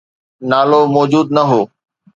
[0.49, 1.61] نالو موجود نه هو.